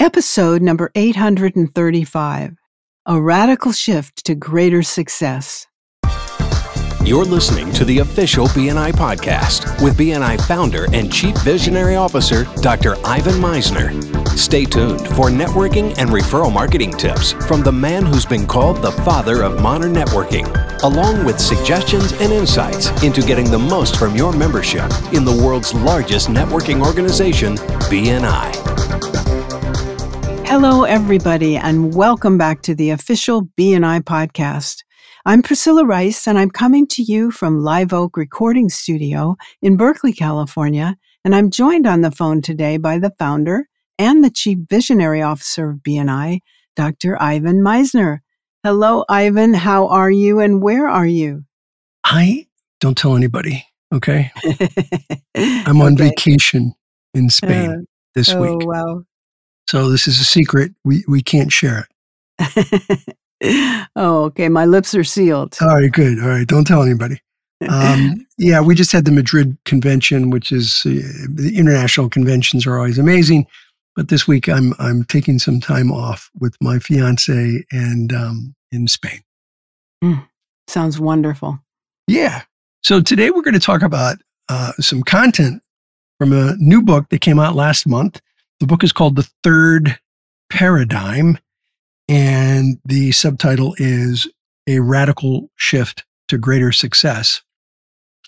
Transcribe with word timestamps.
Episode 0.00 0.62
number 0.62 0.92
835 0.94 2.52
A 3.06 3.20
Radical 3.20 3.72
Shift 3.72 4.24
to 4.26 4.36
Greater 4.36 4.84
Success. 4.84 5.66
You're 7.02 7.24
listening 7.24 7.72
to 7.72 7.84
the 7.84 7.98
official 7.98 8.46
BNI 8.48 8.92
podcast 8.92 9.82
with 9.82 9.98
BNI 9.98 10.40
founder 10.46 10.86
and 10.92 11.12
chief 11.12 11.36
visionary 11.38 11.96
officer, 11.96 12.44
Dr. 12.60 12.94
Ivan 13.04 13.40
Misner. 13.40 13.90
Stay 14.38 14.64
tuned 14.64 15.00
for 15.00 15.30
networking 15.30 15.98
and 15.98 16.10
referral 16.10 16.52
marketing 16.52 16.92
tips 16.92 17.32
from 17.32 17.62
the 17.62 17.72
man 17.72 18.06
who's 18.06 18.26
been 18.26 18.46
called 18.46 18.80
the 18.80 18.92
father 18.92 19.42
of 19.42 19.60
modern 19.60 19.92
networking, 19.94 20.46
along 20.84 21.24
with 21.24 21.40
suggestions 21.40 22.12
and 22.20 22.32
insights 22.32 22.90
into 23.02 23.20
getting 23.20 23.50
the 23.50 23.58
most 23.58 23.96
from 23.96 24.14
your 24.14 24.32
membership 24.32 24.92
in 25.12 25.24
the 25.24 25.40
world's 25.44 25.74
largest 25.74 26.28
networking 26.28 26.86
organization, 26.86 27.56
BNI. 27.90 28.77
Hello, 30.50 30.84
everybody, 30.84 31.56
and 31.56 31.94
welcome 31.94 32.38
back 32.38 32.62
to 32.62 32.74
the 32.74 32.90
official 32.90 33.48
BNI 33.58 34.00
podcast. 34.00 34.82
I'm 35.26 35.42
Priscilla 35.42 35.84
Rice, 35.84 36.26
and 36.26 36.38
I'm 36.38 36.50
coming 36.50 36.86
to 36.88 37.02
you 37.02 37.30
from 37.30 37.60
Live 37.60 37.92
Oak 37.92 38.16
Recording 38.16 38.68
Studio 38.70 39.36
in 39.60 39.76
Berkeley, 39.76 40.12
California. 40.12 40.96
And 41.24 41.34
I'm 41.34 41.50
joined 41.50 41.86
on 41.86 42.00
the 42.00 42.10
phone 42.10 42.40
today 42.40 42.78
by 42.78 42.98
the 42.98 43.12
founder 43.18 43.68
and 43.98 44.24
the 44.24 44.30
Chief 44.30 44.58
Visionary 44.70 45.20
Officer 45.20 45.70
of 45.70 45.78
BNI, 45.78 46.40
Dr. 46.76 47.20
Ivan 47.20 47.60
Misner. 47.62 48.20
Hello, 48.64 49.04
Ivan. 49.08 49.52
How 49.54 49.88
are 49.88 50.10
you 50.10 50.40
and 50.40 50.62
where 50.62 50.88
are 50.88 51.06
you? 51.06 51.44
I 52.04 52.46
don't 52.80 52.96
tell 52.96 53.16
anybody, 53.16 53.64
okay? 53.92 54.32
I'm 55.36 55.80
on 55.82 55.94
Okay. 55.94 56.08
vacation 56.08 56.72
in 57.14 57.28
Spain 57.28 57.70
Uh, 57.70 57.76
this 58.14 58.30
oh, 58.30 58.40
week. 58.40 58.62
Oh, 58.62 58.66
wow. 58.66 59.02
So 59.68 59.90
this 59.90 60.08
is 60.08 60.18
a 60.18 60.24
secret. 60.24 60.72
We, 60.84 61.04
we 61.06 61.20
can't 61.20 61.52
share 61.52 61.86
it. 62.40 63.14
oh, 63.96 64.24
okay. 64.24 64.48
My 64.48 64.64
lips 64.64 64.94
are 64.94 65.04
sealed. 65.04 65.58
All 65.60 65.68
right, 65.68 65.92
good. 65.92 66.18
All 66.20 66.28
right, 66.28 66.46
don't 66.46 66.66
tell 66.66 66.82
anybody. 66.82 67.20
Um, 67.68 68.26
yeah, 68.38 68.62
we 68.62 68.74
just 68.74 68.92
had 68.92 69.04
the 69.04 69.10
Madrid 69.10 69.58
convention, 69.66 70.30
which 70.30 70.52
is 70.52 70.82
uh, 70.86 70.90
the 71.28 71.52
international 71.54 72.08
conventions 72.08 72.66
are 72.66 72.78
always 72.78 72.98
amazing. 72.98 73.46
But 73.94 74.08
this 74.08 74.26
week, 74.26 74.48
I'm 74.48 74.72
I'm 74.78 75.04
taking 75.04 75.38
some 75.38 75.60
time 75.60 75.92
off 75.92 76.30
with 76.40 76.56
my 76.62 76.78
fiance 76.78 77.64
and 77.70 78.12
um, 78.12 78.54
in 78.72 78.88
Spain. 78.88 79.20
Sounds 80.66 80.98
wonderful. 80.98 81.58
Yeah. 82.06 82.42
So 82.82 83.02
today 83.02 83.30
we're 83.30 83.42
going 83.42 83.54
to 83.54 83.60
talk 83.60 83.82
about 83.82 84.16
uh, 84.48 84.72
some 84.80 85.02
content 85.02 85.62
from 86.18 86.32
a 86.32 86.54
new 86.56 86.80
book 86.80 87.10
that 87.10 87.20
came 87.20 87.38
out 87.38 87.54
last 87.54 87.86
month. 87.86 88.22
The 88.60 88.66
book 88.66 88.82
is 88.82 88.92
called 88.92 89.16
The 89.16 89.28
Third 89.44 89.98
Paradigm, 90.50 91.38
and 92.08 92.78
the 92.84 93.12
subtitle 93.12 93.74
is 93.78 94.28
A 94.66 94.80
Radical 94.80 95.50
Shift 95.56 96.04
to 96.28 96.38
Greater 96.38 96.72
Success. 96.72 97.42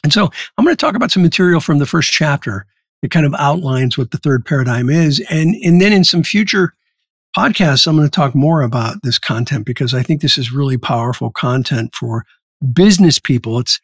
And 0.05 0.13
so 0.13 0.31
I'm 0.57 0.65
going 0.65 0.77
to 0.77 0.81
talk 0.81 0.95
about 0.95 1.11
some 1.11 1.23
material 1.23 1.61
from 1.61 1.79
the 1.79 1.87
first 1.87 2.13
chapter 2.13 2.67
that 3.03 3.11
kind 3.11 3.27
of 3.27 3.35
outlines 3.39 3.99
what 3.99 4.13
the 4.13 4.19
third 4.19 4.45
paradigm 4.45 4.89
is. 4.89 5.21
And, 5.31 5.55
and 5.57 5.81
then 5.81 5.93
in 5.93 6.05
some 6.05 6.23
future 6.23 6.75
podcasts, 7.37 7.87
I'm 7.87 7.97
going 7.97 8.07
to 8.07 8.11
talk 8.11 8.35
more 8.35 8.63
about 8.63 9.03
this 9.03 9.19
content 9.19 9.67
because 9.67 9.95
I 9.95 10.03
think 10.03 10.21
this 10.21 10.39
is 10.39 10.53
really 10.53 10.79
powerful 10.79 11.31
content 11.31 11.95
for 11.95 12.25
business 12.73 13.19
people. 13.19 13.59
It's 13.59 13.81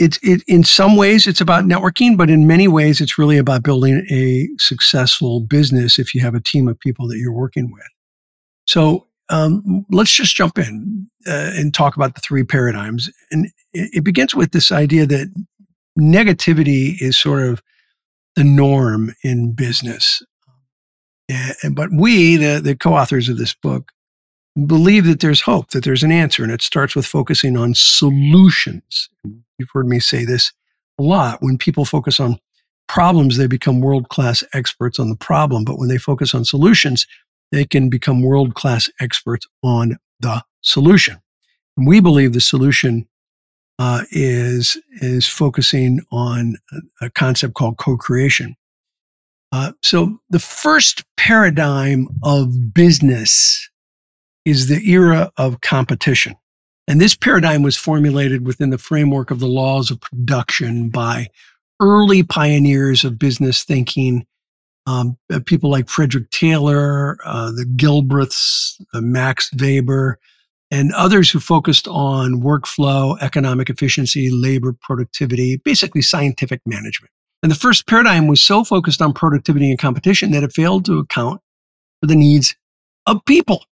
it's 0.00 0.18
it 0.22 0.42
in 0.48 0.64
some 0.64 0.96
ways 0.96 1.26
it's 1.26 1.42
about 1.42 1.64
networking, 1.64 2.16
but 2.16 2.30
in 2.30 2.46
many 2.46 2.66
ways 2.66 3.00
it's 3.00 3.18
really 3.18 3.36
about 3.36 3.62
building 3.62 4.04
a 4.10 4.48
successful 4.58 5.40
business 5.40 5.98
if 5.98 6.14
you 6.14 6.22
have 6.22 6.34
a 6.34 6.40
team 6.40 6.66
of 6.66 6.80
people 6.80 7.06
that 7.08 7.18
you're 7.18 7.32
working 7.32 7.70
with. 7.70 7.86
So 8.66 9.06
um, 9.28 9.84
let's 9.90 10.12
just 10.12 10.34
jump 10.34 10.58
in 10.58 11.08
uh, 11.26 11.52
and 11.54 11.74
talk 11.74 11.96
about 11.96 12.14
the 12.14 12.20
three 12.22 12.44
paradigms. 12.44 13.10
And 13.30 13.46
it, 13.72 13.90
it 13.92 14.04
begins 14.04 14.34
with 14.34 14.52
this 14.52 14.72
idea 14.72 15.06
that 15.06 15.32
negativity 15.98 17.00
is 17.00 17.18
sort 17.18 17.42
of 17.42 17.62
the 18.36 18.44
norm 18.44 19.14
in 19.22 19.52
business. 19.52 20.22
And, 21.28 21.76
but 21.76 21.90
we, 21.92 22.36
the, 22.36 22.60
the 22.60 22.74
co-authors 22.74 23.28
of 23.28 23.36
this 23.36 23.54
book, 23.54 23.92
believe 24.66 25.04
that 25.06 25.20
there's 25.20 25.42
hope, 25.42 25.70
that 25.70 25.84
there's 25.84 26.02
an 26.02 26.12
answer, 26.12 26.42
and 26.42 26.52
it 26.52 26.62
starts 26.62 26.94
with 26.94 27.06
focusing 27.06 27.56
on 27.56 27.74
solutions. 27.74 29.08
You've 29.58 29.70
heard 29.72 29.86
me 29.86 30.00
say 30.00 30.24
this 30.24 30.52
a 30.98 31.02
lot. 31.02 31.38
When 31.40 31.58
people 31.58 31.84
focus 31.84 32.20
on 32.20 32.38
problems, 32.88 33.36
they 33.36 33.46
become 33.46 33.80
world 33.80 34.08
class 34.08 34.42
experts 34.52 34.98
on 34.98 35.08
the 35.08 35.16
problem. 35.16 35.64
But 35.64 35.78
when 35.78 35.88
they 35.88 35.98
focus 35.98 36.34
on 36.34 36.44
solutions, 36.44 37.06
they 37.52 37.64
can 37.64 37.88
become 37.88 38.22
world 38.22 38.54
class 38.54 38.90
experts 39.00 39.46
on 39.62 39.96
the 40.20 40.42
solution. 40.62 41.18
And 41.76 41.86
we 41.86 42.00
believe 42.00 42.32
the 42.32 42.40
solution 42.40 43.06
uh, 43.78 44.02
is 44.10 44.76
is 45.00 45.26
focusing 45.26 46.00
on 46.12 46.56
a, 47.00 47.08
concept 47.08 47.54
called 47.54 47.78
co-creation. 47.78 48.54
Uh, 49.52 49.72
so 49.82 50.18
the 50.28 50.38
first 50.38 51.02
paradigm 51.16 52.06
of 52.22 52.74
business 52.74 53.69
is 54.50 54.66
the 54.66 54.90
era 54.90 55.30
of 55.36 55.60
competition. 55.60 56.34
And 56.88 57.00
this 57.00 57.14
paradigm 57.14 57.62
was 57.62 57.76
formulated 57.76 58.44
within 58.44 58.70
the 58.70 58.78
framework 58.78 59.30
of 59.30 59.38
the 59.38 59.46
laws 59.46 59.90
of 59.90 60.00
production 60.00 60.90
by 60.90 61.28
early 61.80 62.24
pioneers 62.24 63.04
of 63.04 63.18
business 63.18 63.62
thinking, 63.62 64.26
um, 64.86 65.16
uh, 65.32 65.38
people 65.46 65.70
like 65.70 65.88
Frederick 65.88 66.30
Taylor, 66.30 67.16
uh, 67.24 67.52
the 67.52 67.64
Gilbreths, 67.76 68.74
uh, 68.92 69.00
Max 69.00 69.50
Weber, 69.54 70.18
and 70.72 70.92
others 70.92 71.30
who 71.30 71.38
focused 71.38 71.86
on 71.86 72.42
workflow, 72.42 73.16
economic 73.22 73.70
efficiency, 73.70 74.28
labor 74.30 74.76
productivity, 74.82 75.56
basically 75.64 76.02
scientific 76.02 76.60
management. 76.66 77.12
And 77.42 77.52
the 77.52 77.56
first 77.56 77.86
paradigm 77.86 78.26
was 78.26 78.42
so 78.42 78.64
focused 78.64 79.00
on 79.00 79.12
productivity 79.12 79.70
and 79.70 79.78
competition 79.78 80.32
that 80.32 80.42
it 80.42 80.52
failed 80.52 80.84
to 80.86 80.98
account 80.98 81.40
for 82.00 82.08
the 82.08 82.16
needs 82.16 82.54
of 83.06 83.24
people 83.26 83.64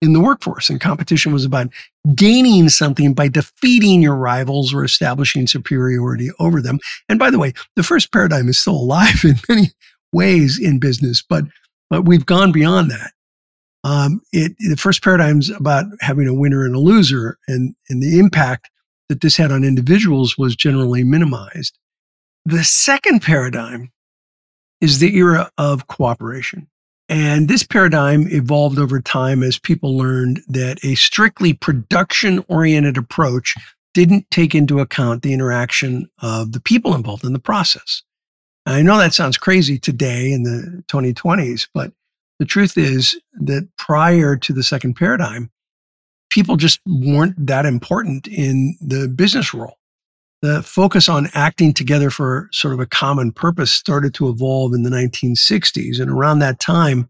in 0.00 0.12
the 0.12 0.20
workforce. 0.20 0.70
And 0.70 0.80
competition 0.80 1.32
was 1.32 1.44
about 1.44 1.68
gaining 2.14 2.68
something 2.68 3.14
by 3.14 3.28
defeating 3.28 4.00
your 4.02 4.16
rivals 4.16 4.72
or 4.72 4.84
establishing 4.84 5.46
superiority 5.46 6.30
over 6.38 6.62
them. 6.62 6.78
And 7.08 7.18
by 7.18 7.30
the 7.30 7.38
way, 7.38 7.52
the 7.76 7.82
first 7.82 8.12
paradigm 8.12 8.48
is 8.48 8.58
still 8.58 8.76
alive 8.76 9.20
in 9.24 9.36
many 9.48 9.70
ways 10.12 10.58
in 10.58 10.78
business, 10.78 11.22
but 11.22 11.44
but 11.90 12.02
we've 12.02 12.26
gone 12.26 12.52
beyond 12.52 12.90
that. 12.90 13.12
Um, 13.84 14.20
it 14.32 14.52
the 14.58 14.76
first 14.76 15.02
paradigm 15.02 15.40
is 15.40 15.50
about 15.50 15.86
having 16.00 16.28
a 16.28 16.34
winner 16.34 16.64
and 16.64 16.74
a 16.74 16.80
loser, 16.80 17.38
and 17.46 17.74
and 17.88 18.02
the 18.02 18.18
impact 18.18 18.70
that 19.08 19.20
this 19.20 19.36
had 19.36 19.52
on 19.52 19.64
individuals 19.64 20.36
was 20.36 20.54
generally 20.54 21.02
minimized. 21.04 21.78
The 22.44 22.64
second 22.64 23.22
paradigm 23.22 23.90
is 24.80 24.98
the 24.98 25.16
era 25.16 25.50
of 25.58 25.86
cooperation. 25.86 26.68
And 27.08 27.48
this 27.48 27.62
paradigm 27.62 28.28
evolved 28.28 28.78
over 28.78 29.00
time 29.00 29.42
as 29.42 29.58
people 29.58 29.96
learned 29.96 30.42
that 30.48 30.84
a 30.84 30.94
strictly 30.94 31.54
production 31.54 32.44
oriented 32.48 32.98
approach 32.98 33.54
didn't 33.94 34.30
take 34.30 34.54
into 34.54 34.80
account 34.80 35.22
the 35.22 35.32
interaction 35.32 36.10
of 36.20 36.52
the 36.52 36.60
people 36.60 36.94
involved 36.94 37.24
in 37.24 37.32
the 37.32 37.38
process. 37.38 38.02
I 38.66 38.82
know 38.82 38.98
that 38.98 39.14
sounds 39.14 39.38
crazy 39.38 39.78
today 39.78 40.30
in 40.30 40.42
the 40.42 40.84
2020s, 40.88 41.68
but 41.72 41.92
the 42.38 42.44
truth 42.44 42.76
is 42.76 43.18
that 43.40 43.66
prior 43.78 44.36
to 44.36 44.52
the 44.52 44.62
second 44.62 44.94
paradigm, 44.94 45.50
people 46.30 46.56
just 46.56 46.80
weren't 46.86 47.34
that 47.46 47.64
important 47.64 48.28
in 48.28 48.76
the 48.82 49.08
business 49.08 49.54
role. 49.54 49.77
The 50.40 50.62
focus 50.62 51.08
on 51.08 51.28
acting 51.34 51.72
together 51.72 52.10
for 52.10 52.48
sort 52.52 52.72
of 52.72 52.80
a 52.80 52.86
common 52.86 53.32
purpose 53.32 53.72
started 53.72 54.14
to 54.14 54.28
evolve 54.28 54.72
in 54.72 54.84
the 54.84 54.90
1960s. 54.90 55.98
And 55.98 56.10
around 56.10 56.38
that 56.38 56.60
time, 56.60 57.08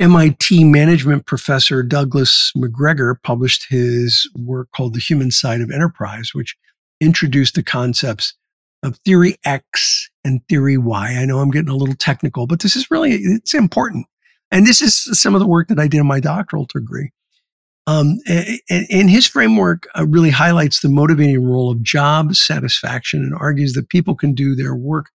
MIT 0.00 0.64
management 0.64 1.26
professor 1.26 1.82
Douglas 1.82 2.52
McGregor 2.56 3.14
published 3.22 3.66
his 3.68 4.28
work 4.36 4.68
called 4.74 4.94
The 4.94 5.00
Human 5.00 5.30
Side 5.30 5.60
of 5.60 5.70
Enterprise, 5.70 6.30
which 6.34 6.56
introduced 7.00 7.54
the 7.54 7.62
concepts 7.62 8.34
of 8.82 8.96
theory 8.98 9.36
X 9.44 10.08
and 10.24 10.40
theory 10.48 10.78
Y. 10.78 11.16
I 11.16 11.24
know 11.24 11.38
I'm 11.38 11.50
getting 11.50 11.70
a 11.70 11.76
little 11.76 11.96
technical, 11.96 12.46
but 12.46 12.60
this 12.60 12.76
is 12.76 12.90
really, 12.90 13.14
it's 13.14 13.54
important. 13.54 14.06
And 14.50 14.66
this 14.66 14.80
is 14.80 14.96
some 15.20 15.34
of 15.34 15.40
the 15.40 15.46
work 15.46 15.68
that 15.68 15.78
I 15.78 15.88
did 15.88 16.00
in 16.00 16.06
my 16.06 16.20
doctoral 16.20 16.66
degree. 16.66 17.10
Um, 17.88 18.18
and, 18.26 18.86
and 18.90 19.08
his 19.08 19.26
framework 19.26 19.88
uh, 19.98 20.04
really 20.06 20.28
highlights 20.28 20.80
the 20.80 20.90
motivating 20.90 21.42
role 21.42 21.70
of 21.70 21.82
job 21.82 22.36
satisfaction 22.36 23.20
and 23.22 23.34
argues 23.34 23.72
that 23.72 23.88
people 23.88 24.14
can 24.14 24.34
do 24.34 24.54
their 24.54 24.74
work 24.74 25.06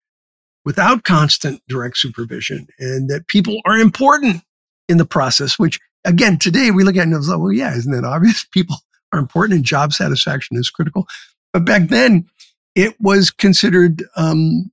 without 0.66 1.04
constant 1.04 1.62
direct 1.68 1.98
supervision 1.98 2.66
and 2.80 3.12
that 3.12 3.28
people 3.28 3.62
are 3.66 3.78
important 3.78 4.42
in 4.90 4.98
the 4.98 5.06
process, 5.06 5.60
which 5.60 5.80
again, 6.04 6.40
today 6.40 6.72
we 6.72 6.84
look 6.84 6.98
at 6.98 7.04
and 7.04 7.14
it's 7.14 7.28
like, 7.28 7.38
well, 7.38 7.52
yeah, 7.52 7.76
isn't 7.76 7.92
that 7.92 8.06
obvious? 8.06 8.44
People 8.52 8.78
are 9.12 9.20
important 9.20 9.56
and 9.56 9.64
job 9.64 9.94
satisfaction 9.94 10.58
is 10.58 10.72
critical. 10.72 11.08
But 11.52 11.66
back 11.66 11.90
then, 11.90 12.28
it 12.74 13.00
was 13.00 13.30
considered 13.30 14.04
um, 14.16 14.72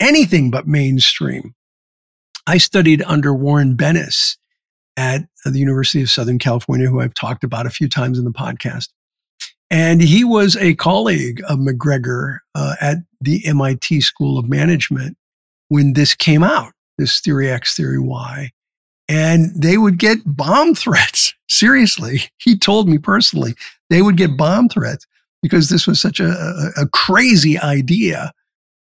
anything 0.00 0.50
but 0.50 0.66
mainstream. 0.66 1.54
I 2.46 2.56
studied 2.56 3.02
under 3.02 3.34
Warren 3.34 3.76
Bennis 3.76 4.38
at 4.96 5.26
the 5.44 5.58
University 5.58 6.02
of 6.02 6.10
Southern 6.10 6.38
California, 6.38 6.88
who 6.88 7.00
I've 7.00 7.14
talked 7.14 7.44
about 7.44 7.66
a 7.66 7.70
few 7.70 7.88
times 7.88 8.18
in 8.18 8.24
the 8.24 8.30
podcast. 8.30 8.88
And 9.70 10.00
he 10.00 10.24
was 10.24 10.56
a 10.56 10.74
colleague 10.76 11.42
of 11.48 11.58
McGregor 11.58 12.38
uh, 12.54 12.76
at 12.80 12.98
the 13.20 13.44
MIT 13.46 14.00
School 14.00 14.38
of 14.38 14.48
Management 14.48 15.16
when 15.68 15.94
this 15.94 16.14
came 16.14 16.44
out, 16.44 16.72
this 16.98 17.20
Theory 17.20 17.50
X, 17.50 17.74
Theory 17.76 17.98
Y. 17.98 18.50
And 19.08 19.50
they 19.54 19.76
would 19.76 19.98
get 19.98 20.18
bomb 20.24 20.74
threats. 20.74 21.34
Seriously, 21.48 22.22
he 22.38 22.56
told 22.56 22.88
me 22.88 22.98
personally, 22.98 23.54
they 23.90 24.02
would 24.02 24.16
get 24.16 24.36
bomb 24.36 24.68
threats 24.68 25.06
because 25.42 25.68
this 25.68 25.86
was 25.86 26.00
such 26.00 26.20
a, 26.20 26.28
a, 26.28 26.82
a 26.82 26.88
crazy 26.88 27.58
idea. 27.58 28.32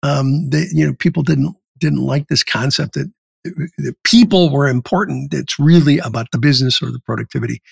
Um, 0.03 0.49
that 0.51 0.71
you 0.73 0.87
know, 0.87 0.95
people 0.95 1.23
didn't 1.23 1.55
didn't 1.79 2.05
like 2.05 2.29
this 2.29 2.43
concept 2.43 2.95
that 2.95 3.13
the 3.45 3.95
people 4.05 4.51
were 4.51 4.69
important. 4.69 5.33
It's 5.33 5.59
really 5.59 5.99
about 5.99 6.31
the 6.31 6.39
business 6.39 6.83
or 6.83 6.91
the 6.91 7.01
productivity. 7.01 7.63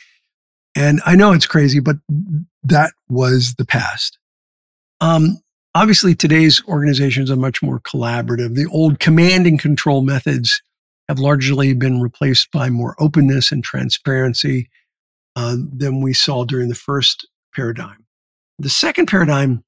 And 0.77 1.01
I 1.05 1.15
know 1.15 1.33
it's 1.33 1.47
crazy, 1.47 1.81
but 1.81 1.97
that 2.63 2.93
was 3.09 3.55
the 3.55 3.67
past. 3.67 4.19
Um, 5.01 5.39
obviously, 5.75 6.15
today's 6.15 6.63
organizations 6.69 7.31
are 7.31 7.37
much 7.37 7.63
more 7.63 7.81
collaborative. 7.81 8.55
The 8.55 8.67
old 8.67 9.01
command 9.01 9.47
and 9.47 9.59
control 9.59 10.03
methods 10.03 10.63
have 11.09 11.19
largely 11.19 11.73
been 11.73 12.01
replaced 12.01 12.51
by 12.53 12.69
more 12.69 12.95
openness 12.99 13.51
and 13.51 13.65
transparency 13.65 14.69
uh, 15.37 15.57
than 15.73 16.01
we 16.03 16.13
saw 16.13 16.45
during 16.45 16.69
the 16.69 16.75
first 16.75 17.27
paradigm. 17.55 18.05
The 18.59 18.69
second 18.69 19.07
paradigm 19.07 19.65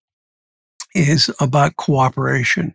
is 0.95 1.31
about 1.41 1.77
cooperation. 1.77 2.75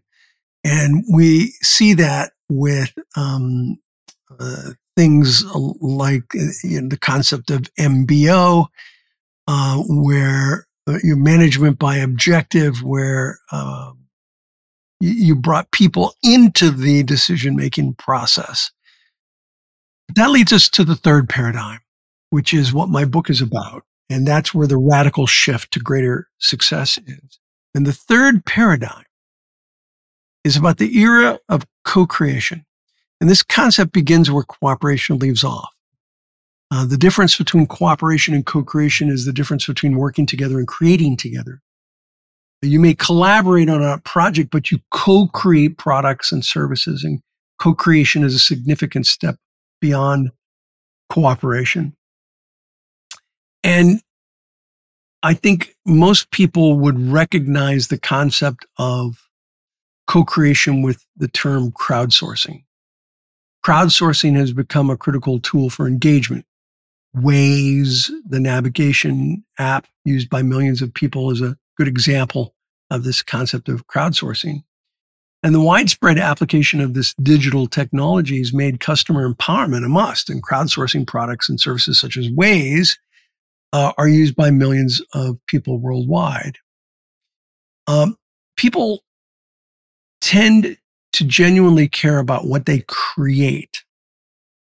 And 0.63 1.03
we 1.11 1.53
see 1.61 1.93
that 1.95 2.31
with 2.49 2.93
um, 3.15 3.77
uh, 4.39 4.71
things 4.95 5.43
like 5.53 6.23
uh, 6.35 6.51
you 6.63 6.81
know, 6.81 6.89
the 6.89 6.97
concept 6.97 7.51
of 7.51 7.61
MBO, 7.79 8.67
uh, 9.47 9.83
where 9.87 10.67
uh, 10.87 10.97
your 11.03 11.17
management 11.17 11.79
by 11.79 11.97
objective, 11.97 12.83
where 12.83 13.39
uh, 13.51 13.91
you 14.99 15.35
brought 15.35 15.71
people 15.71 16.13
into 16.23 16.71
the 16.71 17.03
decision 17.03 17.55
making 17.55 17.95
process. 17.95 18.71
That 20.15 20.29
leads 20.29 20.53
us 20.53 20.69
to 20.69 20.83
the 20.83 20.95
third 20.95 21.27
paradigm, 21.27 21.79
which 22.29 22.53
is 22.53 22.73
what 22.73 22.89
my 22.89 23.05
book 23.05 23.29
is 23.29 23.41
about. 23.41 23.83
And 24.09 24.27
that's 24.27 24.53
where 24.53 24.67
the 24.67 24.77
radical 24.77 25.25
shift 25.25 25.73
to 25.73 25.79
greater 25.79 26.27
success 26.37 26.99
is. 27.07 27.39
And 27.73 27.85
the 27.85 27.93
third 27.93 28.45
paradigm 28.45 29.03
is 30.45 30.55
about 30.55 30.77
the 30.77 30.97
era 30.97 31.39
of 31.49 31.65
co 31.83 32.05
creation. 32.05 32.63
And 33.19 33.29
this 33.29 33.43
concept 33.43 33.91
begins 33.91 34.31
where 34.31 34.43
cooperation 34.43 35.17
leaves 35.17 35.43
off. 35.43 35.69
Uh, 36.71 36.85
the 36.85 36.97
difference 36.97 37.37
between 37.37 37.65
cooperation 37.65 38.33
and 38.33 38.45
co 38.45 38.63
creation 38.63 39.09
is 39.09 39.25
the 39.25 39.33
difference 39.33 39.65
between 39.65 39.97
working 39.97 40.25
together 40.25 40.57
and 40.57 40.67
creating 40.67 41.17
together. 41.17 41.61
You 42.61 42.79
may 42.79 42.93
collaborate 42.93 43.69
on 43.69 43.83
a 43.83 43.99
project, 43.99 44.51
but 44.51 44.71
you 44.71 44.79
co 44.91 45.27
create 45.27 45.77
products 45.77 46.31
and 46.31 46.45
services, 46.45 47.03
and 47.03 47.21
co 47.59 47.73
creation 47.73 48.23
is 48.23 48.35
a 48.35 48.39
significant 48.39 49.07
step 49.07 49.35
beyond 49.81 50.29
cooperation. 51.09 51.95
And 53.63 54.01
I 55.23 55.33
think 55.33 55.75
most 55.85 56.29
people 56.29 56.77
would 56.79 56.99
recognize 56.99 57.87
the 57.87 57.97
concept 57.97 58.65
of 58.77 59.24
co 60.07 60.23
creation 60.23 60.81
with 60.81 61.05
the 61.17 61.27
term 61.27 61.71
crowdsourcing. 61.71 62.63
Crowdsourcing 63.65 64.35
has 64.35 64.53
become 64.53 64.89
a 64.89 64.97
critical 64.97 65.39
tool 65.39 65.69
for 65.69 65.87
engagement. 65.87 66.45
Waze, 67.15 68.11
the 68.27 68.39
navigation 68.39 69.43
app 69.57 69.87
used 70.03 70.29
by 70.29 70.41
millions 70.41 70.81
of 70.81 70.93
people, 70.93 71.31
is 71.31 71.41
a 71.41 71.57
good 71.77 71.87
example 71.87 72.53
of 72.91 73.03
this 73.03 73.23
concept 73.23 73.69
of 73.69 73.87
crowdsourcing. 73.87 74.63
And 75.41 75.53
the 75.53 75.61
widespread 75.61 76.17
application 76.17 76.81
of 76.81 76.93
this 76.93 77.13
digital 77.21 77.67
technology 77.67 78.39
has 78.39 78.53
made 78.53 78.79
customer 78.79 79.31
empowerment 79.31 79.85
a 79.85 79.89
must, 79.89 80.29
and 80.29 80.43
crowdsourcing 80.43 81.07
products 81.07 81.49
and 81.49 81.59
services 81.59 81.99
such 81.99 82.17
as 82.17 82.29
Waze 82.29 82.97
uh, 83.71 83.93
are 83.97 84.07
used 84.07 84.35
by 84.35 84.51
millions 84.51 85.01
of 85.13 85.37
people 85.47 85.79
worldwide. 85.79 86.57
Um, 87.87 88.17
people 88.57 89.03
tend 90.25 90.75
to 91.13 91.23
genuinely 91.23 91.87
care 91.87 92.17
about 92.17 92.47
what 92.47 92.65
they 92.65 92.83
create. 92.87 93.83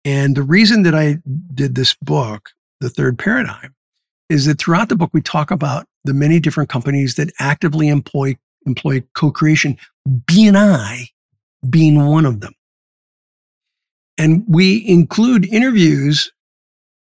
And 0.05 0.37
the 0.37 0.43
reason 0.43 0.83
that 0.83 0.95
I 0.95 1.19
did 1.55 1.77
this 1.77 1.95
book, 2.03 2.51
The 2.81 2.91
Third 2.91 3.17
Paradigm, 3.17 3.73
is 4.29 4.47
that 4.47 4.59
throughout 4.59 4.89
the 4.89 4.97
book, 4.97 5.11
we 5.13 5.23
talk 5.23 5.53
about 5.53 5.87
the 6.05 6.15
many 6.15 6.41
different 6.41 6.69
companies 6.69 7.15
that 7.15 7.33
actively 7.39 7.87
employ, 7.87 8.37
employ 8.67 9.05
co-creation, 9.15 9.79
BNI 10.09 11.07
being 11.71 12.07
one 12.07 12.27
of 12.27 12.41
them. 12.41 12.55
And 14.19 14.45
we 14.49 14.85
include 14.89 15.47
interviews 15.47 16.33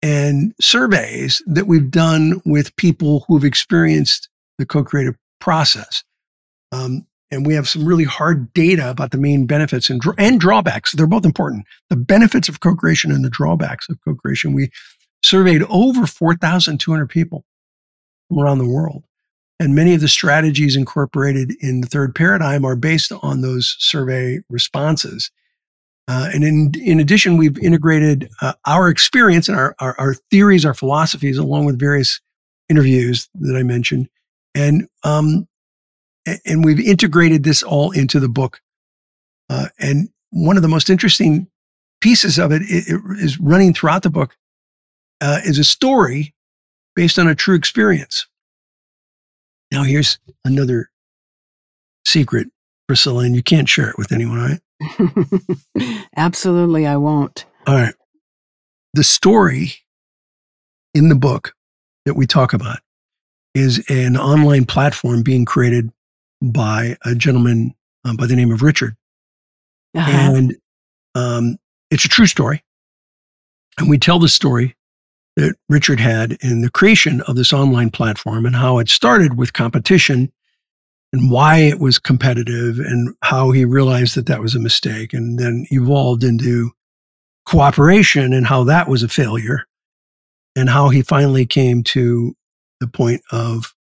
and 0.01 0.53
surveys 0.59 1.41
that 1.47 1.65
we've 1.65 1.89
done 1.89 2.41
with 2.45 2.75
people 2.75 3.23
who've 3.27 3.45
experienced 3.45 4.27
the 4.57 4.65
co-creative 4.65 5.15
process. 5.39 6.03
Um, 6.73 7.05
and 7.31 7.45
we 7.45 7.53
have 7.53 7.69
some 7.69 7.85
really 7.85 8.03
hard 8.03 8.51
data 8.53 8.89
about 8.89 9.11
the 9.11 9.17
main 9.17 9.45
benefits 9.45 9.89
and, 9.89 10.01
and 10.17 10.39
drawbacks. 10.39 10.93
They're 10.93 11.07
both 11.07 11.25
important. 11.25 11.65
The 11.89 11.95
benefits 11.95 12.49
of 12.49 12.59
co-creation 12.59 13.11
and 13.11 13.23
the 13.23 13.29
drawbacks 13.29 13.87
of 13.89 13.99
co-creation. 14.03 14.53
We 14.53 14.71
surveyed 15.23 15.63
over 15.69 16.07
4,200 16.07 17.07
people 17.07 17.45
from 18.27 18.39
around 18.39 18.57
the 18.57 18.67
world. 18.67 19.03
And 19.59 19.75
many 19.75 19.93
of 19.93 20.01
the 20.01 20.07
strategies 20.07 20.75
incorporated 20.75 21.53
in 21.59 21.81
the 21.81 21.87
third 21.87 22.15
paradigm 22.15 22.63
are 22.63 22.77
based 22.77 23.11
on 23.21 23.41
those 23.41 23.75
survey 23.77 24.39
responses. 24.49 25.29
Uh, 26.07 26.29
and 26.33 26.43
in, 26.43 26.71
in 26.81 26.99
addition, 26.99 27.37
we've 27.37 27.59
integrated 27.59 28.29
uh, 28.41 28.53
our 28.65 28.89
experience 28.89 29.49
and 29.49 29.57
our, 29.57 29.75
our, 29.79 29.99
our, 29.99 30.15
theories, 30.31 30.65
our 30.65 30.73
philosophies, 30.73 31.37
along 31.37 31.65
with 31.65 31.77
various 31.77 32.19
interviews 32.69 33.29
that 33.35 33.55
I 33.55 33.63
mentioned. 33.63 34.07
And 34.55 34.87
um, 35.03 35.47
and 36.45 36.63
we've 36.63 36.79
integrated 36.79 37.43
this 37.43 37.63
all 37.63 37.91
into 37.91 38.19
the 38.19 38.29
book. 38.29 38.61
Uh, 39.49 39.67
and 39.79 40.09
one 40.31 40.57
of 40.57 40.61
the 40.61 40.69
most 40.69 40.89
interesting 40.89 41.47
pieces 42.01 42.37
of 42.37 42.51
it 42.51 42.61
is 42.65 43.39
running 43.39 43.73
throughout 43.73 44.03
the 44.03 44.09
book 44.09 44.37
uh, 45.21 45.39
is 45.43 45.59
a 45.59 45.63
story 45.63 46.33
based 46.95 47.19
on 47.19 47.27
a 47.27 47.35
true 47.35 47.55
experience. 47.55 48.27
Now, 49.71 49.83
here's 49.83 50.19
another 50.43 50.89
secret, 52.05 52.47
Priscilla, 52.87 53.23
and 53.23 53.35
you 53.35 53.43
can't 53.43 53.69
share 53.69 53.89
it 53.89 53.97
with 53.97 54.11
anyone, 54.11 54.59
right? 54.81 56.07
Absolutely, 56.15 56.87
I 56.87 56.97
won't. 56.97 57.45
All 57.67 57.75
right. 57.75 57.93
The 58.93 59.03
story 59.03 59.73
in 60.93 61.09
the 61.09 61.15
book 61.15 61.53
that 62.05 62.15
we 62.15 62.25
talk 62.25 62.53
about 62.53 62.79
is 63.53 63.83
an 63.89 64.17
online 64.17 64.65
platform 64.65 65.21
being 65.21 65.45
created 65.45 65.91
by 66.41 66.97
a 67.05 67.15
gentleman 67.15 67.73
um, 68.05 68.15
by 68.15 68.25
the 68.25 68.35
name 68.35 68.51
of 68.51 68.61
Richard. 68.61 68.95
Uh-huh. 69.95 70.11
And 70.11 70.55
um, 71.15 71.57
it's 71.91 72.05
a 72.05 72.09
true 72.09 72.27
story. 72.27 72.63
And 73.77 73.89
we 73.89 73.97
tell 73.97 74.19
the 74.19 74.29
story 74.29 74.75
that 75.35 75.55
Richard 75.69 75.99
had 75.99 76.37
in 76.41 76.61
the 76.61 76.69
creation 76.69 77.21
of 77.21 77.35
this 77.35 77.53
online 77.53 77.91
platform 77.91 78.45
and 78.45 78.55
how 78.55 78.79
it 78.79 78.89
started 78.89 79.37
with 79.37 79.53
competition 79.53 80.31
and 81.11 81.31
why 81.31 81.57
it 81.57 81.79
was 81.79 81.97
competitive 81.97 82.79
and 82.79 83.15
how 83.21 83.51
he 83.51 83.65
realized 83.65 84.15
that 84.15 84.27
that 84.27 84.41
was 84.41 84.53
a 84.53 84.59
mistake 84.59 85.13
and 85.13 85.39
then 85.39 85.65
evolved 85.71 86.23
into 86.23 86.71
cooperation 87.45 88.33
and 88.33 88.45
how 88.45 88.63
that 88.63 88.87
was 88.87 89.01
a 89.01 89.07
failure 89.07 89.65
and 90.55 90.69
how 90.69 90.89
he 90.89 91.01
finally 91.01 91.45
came 91.45 91.83
to 91.83 92.35
the 92.79 92.87
point 92.87 93.21
of 93.31 93.73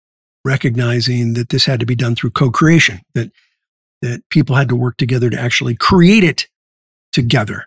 recognizing 0.47 1.33
that 1.33 1.49
this 1.49 1.65
had 1.65 1.79
to 1.81 1.85
be 1.85 1.95
done 1.95 2.15
through 2.15 2.31
co-creation, 2.31 3.01
that 3.13 3.31
that 4.01 4.21
people 4.29 4.55
had 4.55 4.69
to 4.69 4.75
work 4.75 4.95
together 4.97 5.29
to 5.29 5.39
actually 5.39 5.75
create 5.75 6.23
it 6.23 6.47
together. 7.11 7.65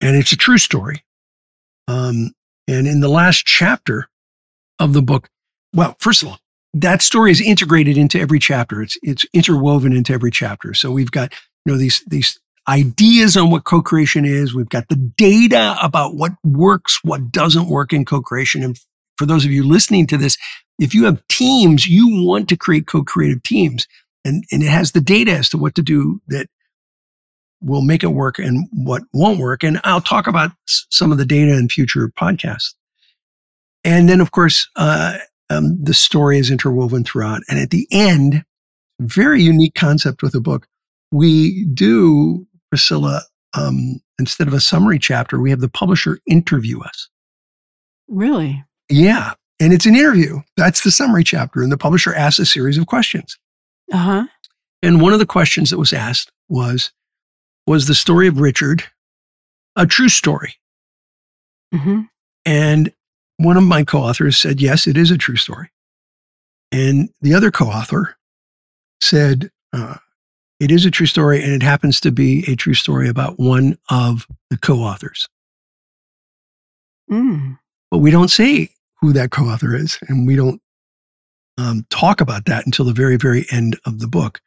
And 0.00 0.16
it's 0.16 0.32
a 0.32 0.36
true 0.36 0.58
story. 0.58 1.02
Um, 1.88 2.32
and 2.68 2.86
in 2.86 3.00
the 3.00 3.08
last 3.08 3.46
chapter 3.46 4.08
of 4.78 4.92
the 4.92 5.02
book, 5.02 5.28
well, 5.74 5.96
first 5.98 6.22
of 6.22 6.28
all, 6.28 6.38
that 6.74 7.02
story 7.02 7.32
is 7.32 7.40
integrated 7.40 7.98
into 7.98 8.20
every 8.20 8.38
chapter. 8.38 8.82
It's 8.82 8.96
it's 9.02 9.26
interwoven 9.32 9.92
into 9.92 10.12
every 10.12 10.30
chapter. 10.30 10.72
So 10.74 10.90
we've 10.90 11.10
got 11.10 11.32
you 11.64 11.72
know 11.72 11.78
these 11.78 12.04
these 12.06 12.38
ideas 12.68 13.36
on 13.36 13.50
what 13.50 13.64
co-creation 13.64 14.24
is. 14.24 14.54
We've 14.54 14.68
got 14.68 14.88
the 14.88 14.96
data 15.16 15.76
about 15.82 16.14
what 16.14 16.32
works, 16.44 17.00
what 17.02 17.32
doesn't 17.32 17.68
work 17.68 17.92
in 17.92 18.04
co-creation. 18.04 18.62
And 18.62 18.78
for 19.16 19.26
those 19.26 19.44
of 19.44 19.50
you 19.50 19.66
listening 19.66 20.06
to 20.08 20.16
this, 20.16 20.38
if 20.80 20.94
you 20.94 21.04
have 21.04 21.22
teams, 21.28 21.86
you 21.86 22.24
want 22.24 22.48
to 22.48 22.56
create 22.56 22.86
co-creative 22.86 23.42
teams. 23.42 23.86
And, 24.24 24.44
and 24.50 24.62
it 24.62 24.68
has 24.68 24.92
the 24.92 25.00
data 25.00 25.32
as 25.32 25.48
to 25.50 25.58
what 25.58 25.74
to 25.76 25.82
do 25.82 26.20
that 26.28 26.48
will 27.60 27.82
make 27.82 28.02
it 28.02 28.08
work 28.08 28.38
and 28.38 28.66
what 28.72 29.02
won't 29.12 29.38
work. 29.38 29.62
And 29.62 29.80
I'll 29.84 30.00
talk 30.00 30.26
about 30.26 30.50
some 30.66 31.12
of 31.12 31.18
the 31.18 31.26
data 31.26 31.52
in 31.52 31.68
future 31.68 32.10
podcasts. 32.18 32.74
And 33.84 34.08
then, 34.08 34.20
of 34.20 34.30
course, 34.30 34.68
uh, 34.76 35.18
um, 35.50 35.82
the 35.82 35.94
story 35.94 36.38
is 36.38 36.50
interwoven 36.50 37.04
throughout. 37.04 37.42
And 37.48 37.58
at 37.58 37.70
the 37.70 37.86
end, 37.90 38.44
very 39.00 39.42
unique 39.42 39.74
concept 39.74 40.22
with 40.22 40.32
the 40.32 40.40
book. 40.40 40.66
We 41.12 41.66
do, 41.66 42.46
Priscilla, 42.70 43.22
um, 43.54 44.00
instead 44.18 44.48
of 44.48 44.54
a 44.54 44.60
summary 44.60 44.98
chapter, 44.98 45.40
we 45.40 45.50
have 45.50 45.60
the 45.60 45.68
publisher 45.68 46.20
interview 46.26 46.80
us. 46.80 47.08
Really? 48.08 48.64
Yeah. 48.88 49.34
And 49.60 49.74
it's 49.74 49.86
an 49.86 49.94
interview. 49.94 50.40
That's 50.56 50.82
the 50.82 50.90
summary 50.90 51.22
chapter. 51.22 51.62
And 51.62 51.70
the 51.70 51.76
publisher 51.76 52.14
asks 52.14 52.38
a 52.38 52.46
series 52.46 52.78
of 52.78 52.86
questions. 52.86 53.38
Uh 53.92 53.98
huh. 53.98 54.26
And 54.82 55.02
one 55.02 55.12
of 55.12 55.18
the 55.18 55.26
questions 55.26 55.70
that 55.70 55.78
was 55.78 55.92
asked 55.92 56.32
was 56.48 56.90
Was 57.66 57.86
the 57.86 57.94
story 57.94 58.26
of 58.26 58.40
Richard 58.40 58.84
a 59.76 59.86
true 59.86 60.08
story? 60.08 60.54
Mm-hmm. 61.74 62.02
And 62.44 62.92
one 63.36 63.56
of 63.56 63.62
my 63.62 63.84
co 63.84 64.00
authors 64.00 64.36
said, 64.36 64.60
Yes, 64.60 64.86
it 64.86 64.96
is 64.96 65.10
a 65.10 65.18
true 65.18 65.36
story. 65.36 65.70
And 66.72 67.10
the 67.20 67.34
other 67.34 67.50
co 67.50 67.66
author 67.66 68.16
said, 69.02 69.50
uh, 69.72 69.96
It 70.58 70.70
is 70.70 70.86
a 70.86 70.90
true 70.90 71.06
story, 71.06 71.42
and 71.42 71.52
it 71.52 71.62
happens 71.62 72.00
to 72.00 72.10
be 72.10 72.44
a 72.50 72.56
true 72.56 72.74
story 72.74 73.08
about 73.08 73.38
one 73.38 73.78
of 73.90 74.26
the 74.48 74.56
co 74.56 74.78
authors. 74.78 75.28
Mm. 77.10 77.58
But 77.90 77.98
we 77.98 78.10
don't 78.10 78.28
say 78.30 78.70
who 79.00 79.12
that 79.12 79.30
co 79.30 79.44
author 79.44 79.74
is, 79.74 79.98
and 80.08 80.26
we 80.26 80.36
don't 80.36 80.60
um, 81.58 81.86
talk 81.90 82.20
about 82.20 82.46
that 82.46 82.66
until 82.66 82.84
the 82.84 82.92
very, 82.92 83.16
very 83.16 83.46
end 83.50 83.78
of 83.86 84.00
the 84.00 84.08
book. 84.08 84.40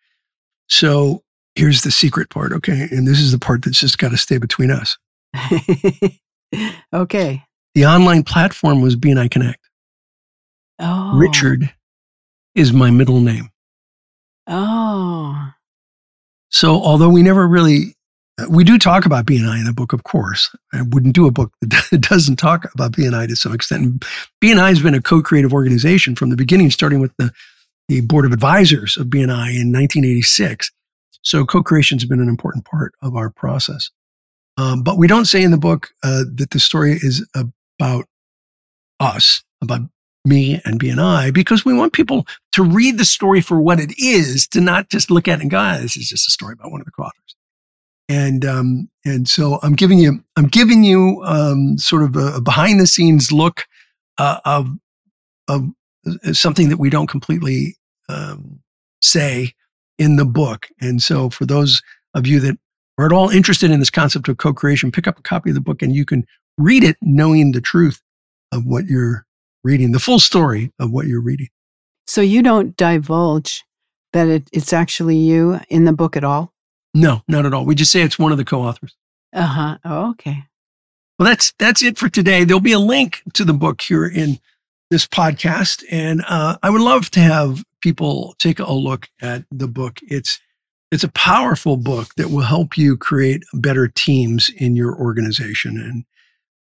So 0.67 1.23
here's 1.55 1.83
the 1.83 1.91
secret 1.91 2.29
part, 2.29 2.51
okay? 2.53 2.87
And 2.91 3.07
this 3.07 3.19
is 3.19 3.31
the 3.31 3.39
part 3.39 3.63
that's 3.63 3.79
just 3.79 3.97
got 3.97 4.09
to 4.09 4.17
stay 4.17 4.37
between 4.37 4.71
us. 4.71 4.97
okay. 6.93 7.43
The 7.75 7.85
online 7.85 8.23
platform 8.23 8.81
was 8.81 8.95
BNI 8.95 9.29
Connect. 9.29 9.59
Oh. 10.79 11.15
Richard 11.15 11.71
is 12.55 12.73
my 12.73 12.91
middle 12.91 13.19
name. 13.19 13.49
Oh. 14.47 15.51
So 16.49 16.81
although 16.81 17.09
we 17.09 17.23
never 17.23 17.47
really, 17.47 17.95
we 18.49 18.63
do 18.63 18.77
talk 18.77 19.05
about 19.05 19.25
BNI 19.25 19.59
in 19.59 19.65
the 19.65 19.73
book, 19.73 19.93
of 19.93 20.03
course. 20.03 20.53
I 20.73 20.81
wouldn't 20.81 21.15
do 21.15 21.27
a 21.27 21.31
book 21.31 21.53
that 21.61 22.01
doesn't 22.09 22.37
talk 22.37 22.65
about 22.73 22.93
BNI 22.93 23.27
to 23.27 23.35
some 23.35 23.53
extent. 23.53 24.05
BNI 24.43 24.69
has 24.69 24.81
been 24.81 24.95
a 24.95 25.01
co-creative 25.01 25.53
organization 25.53 26.15
from 26.15 26.29
the 26.29 26.35
beginning, 26.35 26.71
starting 26.71 26.99
with 26.99 27.11
the, 27.17 27.31
the 27.89 28.01
board 28.01 28.25
of 28.25 28.31
advisors 28.31 28.97
of 28.97 29.07
BNI 29.07 29.59
in 29.59 29.71
1986. 29.71 30.71
So 31.21 31.45
co-creation 31.45 31.99
has 31.99 32.07
been 32.07 32.19
an 32.19 32.29
important 32.29 32.65
part 32.65 32.93
of 33.01 33.15
our 33.15 33.29
process. 33.29 33.89
Um, 34.57 34.83
but 34.83 34.97
we 34.97 35.07
don't 35.07 35.25
say 35.25 35.43
in 35.43 35.51
the 35.51 35.57
book 35.57 35.89
uh, 36.03 36.23
that 36.35 36.51
the 36.51 36.59
story 36.59 36.93
is 36.93 37.27
about 37.35 38.05
us, 38.99 39.43
about 39.61 39.81
me 40.25 40.59
and 40.65 40.79
BNI, 40.79 41.33
because 41.33 41.65
we 41.65 41.73
want 41.73 41.93
people 41.93 42.25
to 42.53 42.63
read 42.63 42.97
the 42.97 43.05
story 43.05 43.41
for 43.41 43.59
what 43.59 43.79
it 43.79 43.93
is, 43.97 44.47
to 44.49 44.61
not 44.61 44.89
just 44.89 45.11
look 45.11 45.27
at 45.27 45.39
it 45.39 45.41
and 45.43 45.51
go, 45.51 45.57
ah, 45.57 45.77
this 45.79 45.97
is 45.97 46.09
just 46.09 46.27
a 46.27 46.31
story 46.31 46.53
about 46.53 46.71
one 46.71 46.81
of 46.81 46.85
the 46.85 46.91
co-authors. 46.91 47.35
And 48.09 48.45
um, 48.45 48.89
and 49.05 49.27
so 49.27 49.59
I'm 49.63 49.73
giving 49.73 49.99
you 49.99 50.23
I'm 50.35 50.47
giving 50.47 50.83
you 50.83 51.21
um, 51.25 51.77
sort 51.77 52.03
of 52.03 52.15
a, 52.15 52.41
behind 52.41 52.79
the 52.79 52.87
scenes 52.87 53.31
look 53.31 53.65
uh, 54.17 54.39
of 54.45 54.69
of 55.47 55.69
uh, 56.05 56.33
something 56.33 56.69
that 56.69 56.77
we 56.77 56.89
don't 56.89 57.07
completely 57.07 57.77
um, 58.09 58.59
say 59.01 59.53
in 59.97 60.17
the 60.17 60.25
book. 60.25 60.67
And 60.81 61.01
so 61.01 61.29
for 61.29 61.45
those 61.45 61.81
of 62.13 62.27
you 62.27 62.39
that 62.41 62.57
are 62.97 63.05
at 63.05 63.13
all 63.13 63.29
interested 63.29 63.71
in 63.71 63.79
this 63.79 63.89
concept 63.89 64.27
of 64.27 64.37
co-creation, 64.37 64.91
pick 64.91 65.07
up 65.07 65.17
a 65.17 65.23
copy 65.23 65.49
of 65.49 65.55
the 65.55 65.61
book 65.61 65.81
and 65.81 65.95
you 65.95 66.05
can 66.05 66.25
read 66.57 66.83
it 66.83 66.97
knowing 67.01 67.51
the 67.51 67.61
truth 67.61 68.01
of 68.51 68.65
what 68.65 68.85
you're 68.85 69.25
reading, 69.63 69.91
the 69.91 69.99
full 69.99 70.19
story 70.19 70.71
of 70.79 70.91
what 70.91 71.07
you're 71.07 71.21
reading. 71.21 71.47
So 72.05 72.21
you 72.21 72.43
don't 72.43 72.75
divulge 72.77 73.63
that 74.11 74.27
it, 74.27 74.47
it's 74.51 74.73
actually 74.73 75.17
you 75.17 75.59
in 75.69 75.85
the 75.85 75.93
book 75.93 76.15
at 76.15 76.23
all? 76.23 76.52
No, 76.93 77.21
not 77.27 77.45
at 77.45 77.53
all. 77.53 77.65
We 77.65 77.75
just 77.75 77.91
say 77.91 78.01
it's 78.01 78.19
one 78.19 78.31
of 78.31 78.37
the 78.37 78.45
co-authors. 78.45 78.95
Uh-huh. 79.33 79.77
Oh, 79.83 80.11
okay. 80.11 80.43
Well, 81.17 81.27
that's 81.27 81.53
that's 81.59 81.81
it 81.83 81.97
for 81.97 82.09
today. 82.09 82.43
There'll 82.43 82.59
be 82.59 82.71
a 82.71 82.79
link 82.79 83.21
to 83.33 83.45
the 83.45 83.53
book 83.53 83.81
here 83.81 84.05
in 84.05 84.39
this 84.89 85.07
podcast, 85.07 85.83
and 85.89 86.23
uh, 86.27 86.57
I 86.61 86.69
would 86.69 86.81
love 86.81 87.09
to 87.11 87.19
have 87.19 87.63
people 87.81 88.35
take 88.39 88.59
a 88.59 88.73
look 88.73 89.09
at 89.21 89.43
the 89.51 89.67
book. 89.67 89.99
It's 90.03 90.39
it's 90.91 91.03
a 91.03 91.09
powerful 91.09 91.75
book 91.77 92.13
that 92.17 92.29
will 92.29 92.43
help 92.43 92.77
you 92.77 92.95
create 92.95 93.43
better 93.53 93.87
teams 93.87 94.51
in 94.57 94.75
your 94.75 94.95
organization. 94.95 95.77
And 95.79 96.05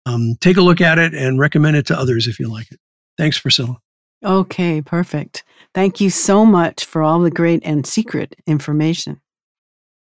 um, 0.06 0.36
take 0.42 0.58
a 0.58 0.62
look 0.62 0.80
at 0.80 1.00
it 1.00 1.16
and 1.16 1.40
recommend 1.40 1.78
it 1.78 1.88
to 1.88 1.98
others 1.98 2.28
if 2.28 2.40
you 2.40 2.48
like 2.48 2.72
it. 2.72 2.80
Thanks, 3.18 3.40
Priscilla. 3.40 3.78
Okay, 4.24 4.82
perfect. 4.82 5.44
Thank 5.74 6.00
you 6.00 6.12
so 6.12 6.46
much 6.46 6.86
for 6.86 7.02
all 7.02 7.20
the 7.20 7.32
great 7.32 7.62
and 7.66 7.86
secret 7.86 8.36
information. 8.46 9.22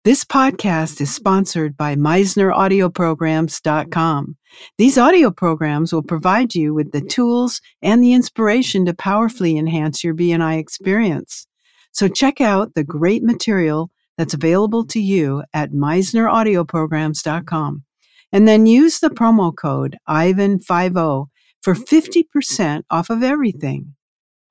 This 0.07 0.23
podcast 0.23 1.01
is 1.01 1.11
sponsored 1.13 1.75
by 1.75 1.97
MisnerAudioPrograms.com. 1.97 4.37
These 4.77 4.97
audio 4.97 5.31
programs 5.31 5.91
will 5.91 6.01
provide 6.01 6.55
you 6.55 6.73
with 6.73 6.93
the 6.93 7.01
tools 7.01 7.59
and 7.81 8.01
the 8.01 8.13
inspiration 8.13 8.85
to 8.85 8.93
powerfully 8.93 9.57
enhance 9.57 10.05
your 10.05 10.15
BNI 10.15 10.59
experience. 10.59 11.45
So 11.91 12.07
check 12.07 12.39
out 12.39 12.73
the 12.73 12.85
great 12.85 13.21
material 13.21 13.91
that's 14.17 14.33
available 14.33 14.85
to 14.85 15.01
you 15.01 15.43
at 15.53 15.73
MisnerAudioPrograms.com 15.73 17.83
and 18.31 18.47
then 18.47 18.65
use 18.65 18.99
the 18.99 19.09
promo 19.09 19.53
code 19.53 19.97
IVAN50 20.07 21.25
for 21.61 21.75
50% 21.75 22.83
off 22.89 23.09
of 23.09 23.23
everything. 23.23 23.93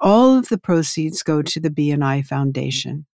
All 0.01 0.37
of 0.37 0.51
the 0.51 0.59
proceeds 0.59 1.23
go 1.23 1.41
to 1.41 1.59
the 1.59 1.71
BNI 1.71 2.27
Foundation. 2.27 3.07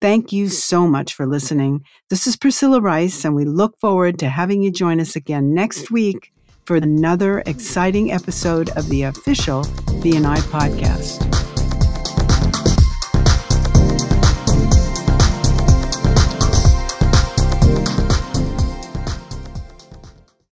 Thank 0.00 0.32
you 0.32 0.48
so 0.48 0.86
much 0.86 1.12
for 1.12 1.26
listening. 1.26 1.84
This 2.08 2.26
is 2.26 2.34
Priscilla 2.34 2.80
Rice, 2.80 3.22
and 3.24 3.34
we 3.34 3.44
look 3.44 3.78
forward 3.78 4.18
to 4.20 4.30
having 4.30 4.62
you 4.62 4.72
join 4.72 4.98
us 4.98 5.14
again 5.14 5.52
next 5.52 5.90
week 5.90 6.32
for 6.64 6.76
another 6.76 7.42
exciting 7.44 8.10
episode 8.10 8.70
of 8.70 8.88
the 8.88 9.02
official 9.02 9.64
BNI 10.02 10.38
podcast. 10.48 11.39